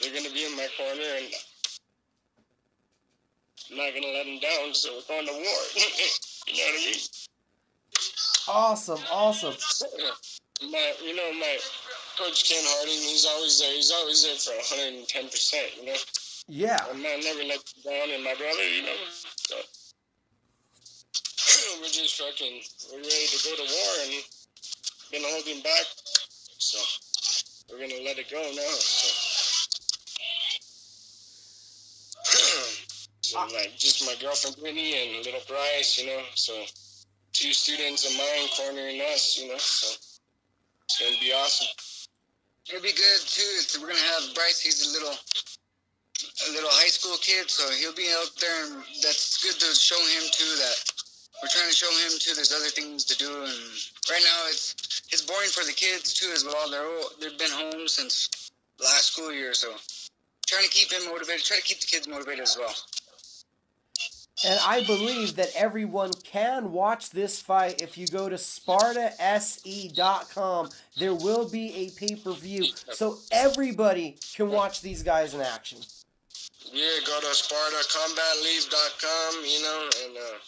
they're 0.00 0.14
gonna 0.14 0.32
be 0.34 0.44
in 0.44 0.56
my 0.56 0.66
corner, 0.76 1.16
and 1.18 1.26
I'm 3.70 3.76
not 3.76 3.94
gonna 3.94 4.12
let 4.12 4.26
them 4.26 4.38
down. 4.40 4.74
So 4.74 4.94
we're 4.94 5.06
going 5.16 5.26
to 5.26 5.32
war. 5.32 5.40
you 6.46 6.54
know 6.58 6.64
what 6.64 6.82
I 6.82 6.86
mean? 6.86 7.00
Awesome, 8.48 8.98
awesome. 9.10 9.54
My, 10.70 10.92
you 11.04 11.16
know, 11.16 11.32
my 11.40 11.58
coach 12.16 12.48
Ken 12.48 12.62
Harding. 12.62 12.94
He's 12.94 13.26
always 13.26 13.58
there. 13.58 13.74
He's 13.74 13.90
always 13.90 14.22
there 14.22 14.38
for 14.38 14.54
110 14.78 15.10
percent. 15.26 15.66
You 15.74 15.86
know, 15.86 15.98
Yeah. 16.46 16.78
my 16.94 17.02
man 17.02 17.18
never 17.18 17.42
let 17.42 17.58
down, 17.82 18.14
and 18.14 18.22
my 18.22 18.34
brother. 18.38 18.62
You 18.62 18.86
know, 18.86 18.94
so 19.10 19.58
we're 21.82 21.90
just 21.90 22.14
fucking. 22.14 22.62
We're 22.94 23.02
ready 23.02 23.26
to 23.26 23.38
go 23.42 23.58
to 23.58 23.66
war, 23.66 23.92
and 24.06 24.22
been 25.12 25.22
holding 25.26 25.60
back. 25.60 25.84
So 26.58 26.80
we're 27.70 27.78
gonna 27.78 28.02
let 28.02 28.18
it 28.18 28.30
go 28.30 28.40
now. 28.40 28.74
So, 28.80 29.08
so 33.20 33.38
ah. 33.38 33.48
like 33.52 33.76
just 33.76 34.06
my 34.06 34.16
girlfriend 34.20 34.56
Brittany 34.56 34.96
and 34.96 35.24
little 35.24 35.44
Bryce, 35.46 36.00
you 36.00 36.06
know. 36.06 36.22
So 36.34 36.64
two 37.34 37.52
students 37.52 38.08
of 38.08 38.16
mine 38.16 38.48
cornering 38.56 39.00
us, 39.12 39.38
you 39.38 39.48
know. 39.48 39.58
So 39.58 39.94
it's 40.84 40.98
gonna 40.98 41.20
be 41.20 41.32
awesome. 41.32 41.68
It'll 42.70 42.82
be 42.82 42.92
good 42.96 43.20
too. 43.26 43.80
We're 43.80 43.88
gonna 43.88 44.00
have 44.16 44.34
Bryce. 44.34 44.60
He's 44.60 44.80
a 44.88 44.92
little, 44.96 45.12
a 45.12 46.50
little 46.56 46.72
high 46.72 46.88
school 46.88 47.18
kid, 47.20 47.50
so 47.50 47.68
he'll 47.74 47.94
be 47.94 48.08
out 48.16 48.30
there, 48.40 48.64
and 48.64 48.82
that's 49.02 49.44
good 49.44 49.60
to 49.60 49.74
show 49.76 50.00
him 50.00 50.24
too 50.32 50.56
that 50.56 51.01
we're 51.42 51.48
trying 51.48 51.68
to 51.68 51.74
show 51.74 51.90
him 52.06 52.12
too. 52.18 52.34
There's 52.34 52.52
other 52.52 52.70
things 52.70 53.04
to 53.04 53.16
do, 53.18 53.26
and 53.26 53.52
right 54.08 54.22
now 54.22 54.46
it's 54.48 55.02
it's 55.10 55.20
boring 55.22 55.50
for 55.50 55.64
the 55.64 55.72
kids 55.72 56.14
too 56.14 56.30
as 56.32 56.44
well. 56.44 56.70
They're 56.70 56.86
all, 56.86 57.10
they've 57.20 57.36
been 57.38 57.50
home 57.50 57.88
since 57.88 58.52
last 58.78 59.12
school 59.12 59.32
year, 59.32 59.52
so 59.52 59.74
trying 60.46 60.62
to 60.64 60.70
keep 60.70 60.92
him 60.92 61.04
motivated. 61.06 61.44
Try 61.44 61.56
to 61.56 61.62
keep 61.62 61.80
the 61.80 61.86
kids 61.86 62.06
motivated 62.06 62.44
as 62.44 62.56
well. 62.56 62.72
And 64.44 64.58
I 64.66 64.82
believe 64.84 65.36
that 65.36 65.50
everyone 65.54 66.10
can 66.24 66.72
watch 66.72 67.10
this 67.10 67.40
fight 67.40 67.80
if 67.80 67.96
you 67.96 68.08
go 68.08 68.28
to 68.28 68.34
SpartaSE.com. 68.34 70.68
There 70.98 71.14
will 71.14 71.48
be 71.48 71.72
a 71.74 71.90
pay 71.90 72.16
per 72.16 72.32
view. 72.32 72.64
So 72.90 73.18
everybody 73.30 74.16
can 74.34 74.50
watch 74.50 74.80
these 74.80 75.04
guys 75.04 75.34
in 75.34 75.40
action. 75.40 75.78
Yeah, 76.72 76.98
go 77.06 77.20
to 77.20 77.26
SpartaCombatLeague.com, 77.26 79.44
you 79.44 79.62
know, 79.62 79.88
and 80.06 80.16
uh, 80.16 80.38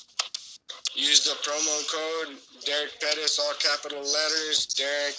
use 0.95 1.25
the 1.25 1.35
promo 1.43 1.77
code 1.91 2.39
Derek 2.65 2.99
Pettis, 3.01 3.39
all 3.39 3.55
capital 3.59 4.01
letters, 4.01 4.67
Derek 4.75 5.19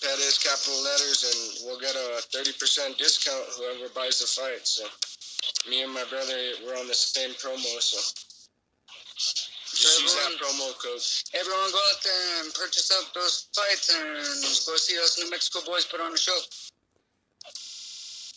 Pettis, 0.00 0.38
capital 0.38 0.78
letters, 0.84 1.24
and 1.26 1.66
we'll 1.66 1.80
get 1.80 1.96
a 1.96 2.22
30% 2.30 2.96
discount 2.96 3.44
whoever 3.56 3.88
buys 3.94 4.20
the 4.20 4.28
fight. 4.28 4.62
So 4.62 4.86
me 5.68 5.82
and 5.82 5.92
my 5.92 6.04
brother, 6.10 6.36
we're 6.64 6.78
on 6.78 6.86
the 6.86 6.94
same 6.94 7.34
promo, 7.40 7.80
so 7.80 7.98
just 9.78 10.00
use 10.02 10.14
that 10.14 10.38
promo 10.38 10.70
code. 10.78 11.02
Everyone 11.34 11.70
go 11.72 11.82
out 11.90 12.00
there 12.04 12.44
and 12.44 12.54
purchase 12.54 12.90
up 12.90 13.12
those 13.14 13.48
fights 13.54 13.90
and 13.90 14.18
go 14.66 14.76
see 14.76 14.96
us 14.98 15.18
New 15.18 15.30
Mexico 15.30 15.60
boys 15.66 15.84
put 15.84 16.00
on 16.00 16.12
a 16.12 16.18
show. 16.18 16.38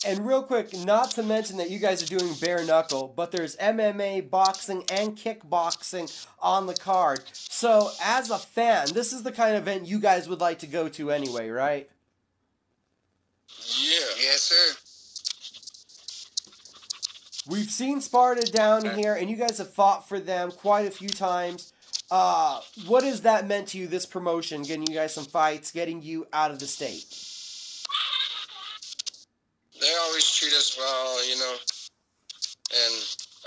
And 0.03 0.25
real 0.25 0.41
quick, 0.41 0.75
not 0.79 1.11
to 1.11 1.23
mention 1.23 1.57
that 1.57 1.69
you 1.69 1.77
guys 1.77 2.01
are 2.01 2.17
doing 2.17 2.33
bare 2.35 2.65
knuckle, 2.65 3.13
but 3.15 3.31
there's 3.31 3.55
MMA, 3.57 4.29
boxing, 4.31 4.83
and 4.91 5.15
kickboxing 5.15 6.27
on 6.39 6.65
the 6.65 6.73
card. 6.73 7.21
So, 7.33 7.91
as 8.03 8.31
a 8.31 8.39
fan, 8.39 8.87
this 8.93 9.13
is 9.13 9.21
the 9.21 9.31
kind 9.31 9.55
of 9.55 9.61
event 9.61 9.85
you 9.85 9.99
guys 9.99 10.27
would 10.27 10.41
like 10.41 10.59
to 10.59 10.67
go 10.67 10.89
to 10.89 11.11
anyway, 11.11 11.49
right? 11.49 11.87
Yeah. 13.67 13.99
Yes, 14.19 14.41
sir. 14.41 14.77
We've 17.47 17.69
seen 17.69 18.01
Sparta 18.01 18.51
down 18.51 18.85
here, 18.95 19.13
and 19.13 19.29
you 19.29 19.35
guys 19.35 19.59
have 19.59 19.71
fought 19.73 20.07
for 20.07 20.19
them 20.19 20.51
quite 20.51 20.87
a 20.87 20.91
few 20.91 21.09
times. 21.09 21.73
Uh, 22.09 22.59
what 22.87 23.03
has 23.03 23.21
that 23.21 23.47
meant 23.47 23.69
to 23.69 23.77
you, 23.77 23.87
this 23.87 24.05
promotion, 24.05 24.63
getting 24.63 24.85
you 24.87 24.95
guys 24.95 25.13
some 25.13 25.25
fights, 25.25 25.71
getting 25.71 26.01
you 26.01 26.27
out 26.33 26.51
of 26.51 26.59
the 26.59 26.67
state? 26.67 27.05
They 29.81 29.93
always 30.05 30.29
treat 30.29 30.53
us 30.53 30.77
well, 30.77 31.27
you 31.27 31.35
know, 31.37 31.55
and 32.73 32.95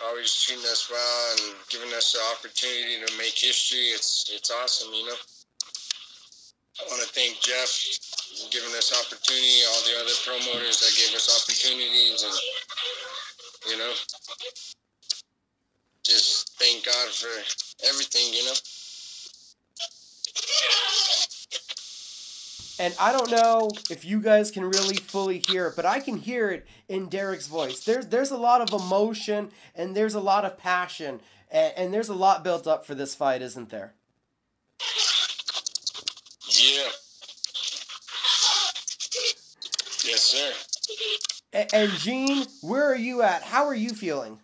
always 0.04 0.34
treating 0.34 0.66
us 0.66 0.90
well 0.90 1.32
and 1.38 1.54
giving 1.70 1.94
us 1.94 2.12
the 2.12 2.20
opportunity 2.34 2.98
to 3.06 3.16
make 3.16 3.38
history. 3.38 3.94
It's 3.94 4.28
it's 4.34 4.50
awesome, 4.50 4.92
you 4.92 5.06
know. 5.06 5.16
I 6.80 6.90
want 6.90 7.02
to 7.06 7.08
thank 7.14 7.38
Jeff 7.40 7.70
for 7.70 8.50
giving 8.50 8.74
us 8.74 8.90
opportunity, 8.90 9.62
all 9.70 9.82
the 9.86 9.94
other 10.02 10.16
promoters 10.26 10.82
that 10.82 10.90
gave 10.98 11.14
us 11.14 11.30
opportunities, 11.30 12.24
and 12.26 12.34
you 13.70 13.78
know, 13.78 13.92
just 16.04 16.58
thank 16.58 16.84
God 16.84 17.08
for 17.14 17.30
everything, 17.86 18.34
you 18.34 18.44
know. 18.44 18.58
And 22.78 22.94
I 22.98 23.12
don't 23.12 23.30
know 23.30 23.70
if 23.88 24.04
you 24.04 24.20
guys 24.20 24.50
can 24.50 24.64
really 24.64 24.96
fully 24.96 25.42
hear 25.46 25.68
it, 25.68 25.76
but 25.76 25.86
I 25.86 26.00
can 26.00 26.16
hear 26.16 26.50
it 26.50 26.66
in 26.88 27.08
Derek's 27.08 27.46
voice. 27.46 27.84
There's 27.84 28.06
there's 28.06 28.30
a 28.32 28.36
lot 28.36 28.60
of 28.60 28.72
emotion 28.72 29.50
and 29.76 29.94
there's 29.96 30.14
a 30.14 30.20
lot 30.20 30.44
of 30.44 30.58
passion 30.58 31.20
and, 31.50 31.72
and 31.76 31.94
there's 31.94 32.08
a 32.08 32.14
lot 32.14 32.42
built 32.42 32.66
up 32.66 32.84
for 32.84 32.94
this 32.94 33.14
fight, 33.14 33.42
isn't 33.42 33.70
there? 33.70 33.94
Yeah. 36.48 36.88
Yes, 40.04 40.20
sir. 40.22 40.52
A- 41.54 41.74
and 41.74 41.90
Gene, 41.92 42.44
where 42.60 42.84
are 42.84 42.96
you 42.96 43.22
at? 43.22 43.42
How 43.42 43.66
are 43.66 43.74
you 43.74 43.90
feeling? 43.90 44.40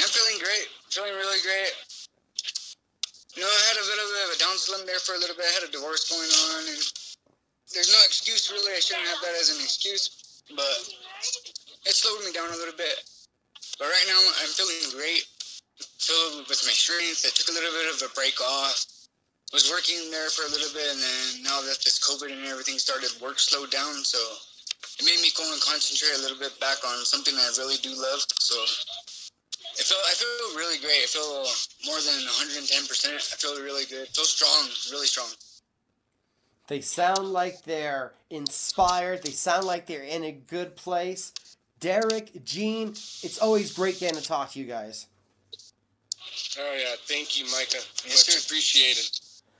I'm 0.00 0.08
feeling 0.08 0.38
great. 0.40 0.66
Feeling 0.88 1.12
really 1.12 1.38
great. 1.42 1.72
Had 3.78 3.86
a 3.86 3.94
little 3.94 4.10
bit 4.10 4.26
of 4.26 4.34
a 4.34 4.38
down 4.42 4.58
slump 4.58 4.90
there 4.90 4.98
for 4.98 5.14
a 5.14 5.22
little 5.22 5.38
bit. 5.38 5.46
I 5.46 5.54
had 5.54 5.62
a 5.62 5.70
divorce 5.70 6.10
going 6.10 6.26
on, 6.50 6.66
and 6.66 6.82
there's 7.70 7.94
no 7.94 8.00
excuse 8.02 8.50
really. 8.50 8.74
I 8.74 8.82
shouldn't 8.82 9.06
have 9.06 9.22
that 9.22 9.38
as 9.38 9.54
an 9.54 9.62
excuse, 9.62 10.42
but 10.50 10.82
it 11.86 11.94
slowed 11.94 12.26
me 12.26 12.34
down 12.34 12.50
a 12.50 12.58
little 12.58 12.74
bit. 12.74 13.06
But 13.78 13.86
right 13.86 14.08
now, 14.10 14.18
I'm 14.42 14.50
feeling 14.50 14.82
great. 14.98 15.30
Filled 16.02 16.50
with 16.50 16.58
my 16.66 16.74
strength. 16.74 17.22
I 17.22 17.30
took 17.30 17.46
a 17.46 17.54
little 17.54 17.70
bit 17.70 17.86
of 17.94 18.02
a 18.02 18.10
break 18.18 18.42
off. 18.42 18.82
Was 19.54 19.70
working 19.70 20.10
there 20.10 20.26
for 20.34 20.42
a 20.42 20.50
little 20.50 20.74
bit, 20.74 20.90
and 20.90 20.98
then 20.98 21.46
now 21.46 21.62
that 21.62 21.78
this 21.86 22.02
COVID 22.02 22.34
and 22.34 22.50
everything 22.50 22.82
started, 22.82 23.14
work 23.22 23.38
slowed 23.38 23.70
down. 23.70 24.02
So 24.02 24.18
it 24.98 25.06
made 25.06 25.22
me 25.22 25.30
go 25.38 25.46
and 25.46 25.62
concentrate 25.62 26.18
a 26.18 26.22
little 26.26 26.42
bit 26.42 26.58
back 26.58 26.82
on 26.82 27.06
something 27.06 27.30
I 27.38 27.46
really 27.62 27.78
do 27.78 27.94
love. 27.94 28.26
So 28.42 28.58
I 29.78 29.82
feel 29.82 29.98
I 29.98 30.14
feel 30.14 30.58
really 30.58 30.78
great. 30.78 31.02
I 31.02 31.06
feel 31.06 31.46
more 31.86 32.00
than 32.00 32.24
110 32.26 32.86
percent. 32.86 33.14
I 33.14 33.36
feel 33.36 33.62
really 33.62 33.84
good. 33.84 34.08
feel 34.08 34.24
strong, 34.24 34.68
really 34.90 35.06
strong. 35.06 35.28
They 36.66 36.80
sound 36.80 37.32
like 37.32 37.62
they're 37.64 38.12
inspired. 38.28 39.22
They 39.22 39.30
sound 39.30 39.64
like 39.64 39.86
they're 39.86 40.02
in 40.02 40.24
a 40.24 40.32
good 40.32 40.76
place. 40.76 41.32
Derek, 41.80 42.44
Gene, 42.44 42.88
it's 42.88 43.38
always 43.40 43.72
great 43.72 44.00
getting 44.00 44.20
to 44.20 44.26
talk 44.26 44.50
to 44.52 44.58
you 44.58 44.66
guys. 44.66 45.06
Oh 46.58 46.76
yeah, 46.78 46.96
thank 47.06 47.38
you, 47.38 47.44
Micah. 47.46 47.78
Yes, 48.04 48.04
Much 48.04 48.34
sir. 48.34 48.46
appreciated. 48.46 49.08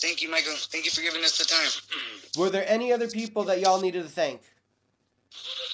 Thank 0.01 0.23
you, 0.23 0.31
Michael. 0.31 0.55
Thank 0.57 0.85
you 0.85 0.91
for 0.91 1.03
giving 1.03 1.23
us 1.25 1.39
the 1.39 1.45
time. 1.45 1.71
Were 2.39 2.51
there 2.51 2.65
any 2.69 2.93
other 2.93 3.09
people 3.09 3.45
that 3.45 3.61
y'all 3.61 3.81
needed 3.81 4.03
to 4.03 4.09
thank? 4.09 4.41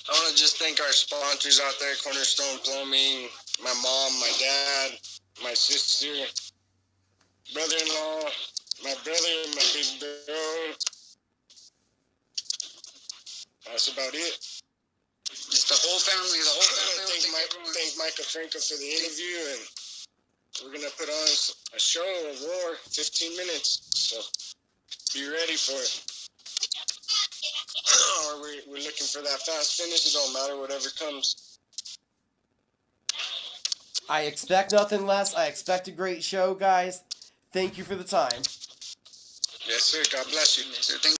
I 0.09 0.13
want 0.13 0.31
to 0.31 0.37
just 0.37 0.59
thank 0.59 0.81
our 0.81 0.93
sponsors 0.93 1.61
out 1.65 1.75
there, 1.81 1.95
Cornerstone 2.03 2.59
Plumbing, 2.65 3.29
my 3.62 3.75
mom, 3.82 4.11
my 4.20 4.32
dad, 4.40 4.99
my 5.42 5.54
sister, 5.54 6.11
brother-in-law, 7.52 8.30
my 8.82 8.94
brother, 9.04 9.34
my 9.54 9.66
big 9.75 9.87
bro. 10.00 10.75
That's 13.66 13.88
about 13.92 14.14
it. 14.14 14.34
Just 15.30 15.68
the 15.68 15.78
whole 15.78 15.99
family, 15.99 16.38
the 16.38 16.54
whole 16.54 16.70
family. 16.78 17.11
thank, 17.11 17.23
Thank 17.23 17.34
Mike, 17.34 17.75
thank 17.75 17.90
Micah 17.99 18.26
Franco 18.28 18.58
for 18.58 18.76
the 18.76 18.87
interview, 18.87 19.38
and 19.56 19.62
we're 20.62 20.73
gonna 20.73 20.92
put 20.99 21.08
on 21.08 21.28
a 21.75 21.78
show, 21.80 22.04
a 22.04 22.34
war, 22.46 22.76
15 22.90 23.37
minutes. 23.37 23.90
So 23.94 24.20
be 25.14 25.26
ready 25.28 25.56
for 25.56 25.78
it. 25.78 25.94
or 28.30 28.40
we're, 28.40 28.62
we're 28.68 28.84
looking 28.84 29.06
for 29.06 29.23
that 29.23 29.40
fast 29.42 29.80
finish. 29.80 30.06
It 30.06 30.12
don't 30.12 30.32
matter, 30.32 30.56
whatever 30.58 30.88
comes. 30.99 31.44
I 34.08 34.23
expect 34.23 34.73
nothing 34.73 35.06
less. 35.06 35.34
I 35.34 35.46
expect 35.46 35.88
a 35.88 35.90
great 35.90 36.23
show, 36.23 36.54
guys. 36.54 37.02
Thank 37.52 37.78
you 37.78 37.84
for 37.84 37.94
the 37.94 38.04
time. 38.04 38.42
Yes, 39.66 39.82
sir. 39.84 40.02
God 40.12 40.26
bless 40.30 40.58
you. 40.58 41.14